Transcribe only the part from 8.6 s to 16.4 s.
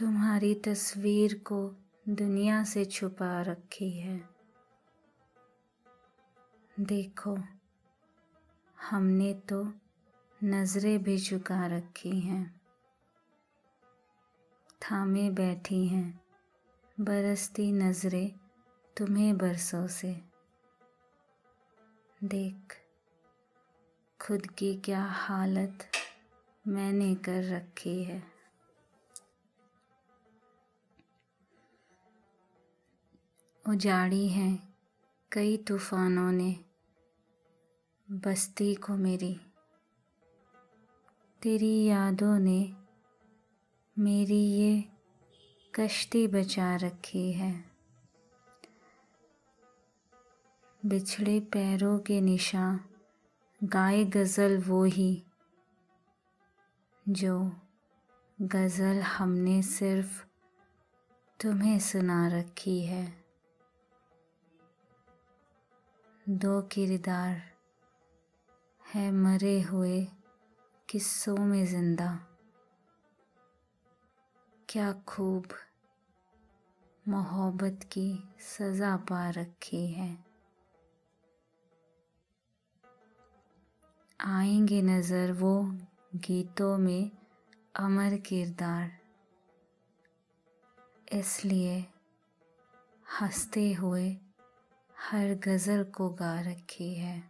हमने तो नज़रें भी झुका रखी हैं। थामे बैठी हैं,